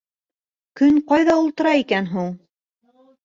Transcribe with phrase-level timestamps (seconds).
[0.81, 2.31] Көн ҡайҙа ултыра икән һуң?